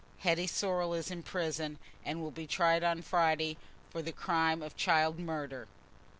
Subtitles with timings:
[0.21, 3.57] "Hetty Sorrel is in prison, and will be tried on Friday
[3.91, 5.67] for the crime of child murder."...